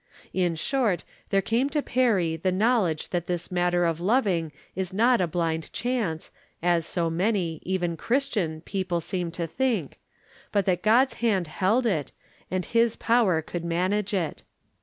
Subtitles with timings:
[0.33, 5.21] In short, there came to Perry the knowledge that this matter of loving is not
[5.21, 6.31] a blind chance,
[6.63, 9.99] as so many, even Christian, people seem to think,
[10.51, 12.13] but that God's hand held it,
[12.49, 14.41] and his power could manage it.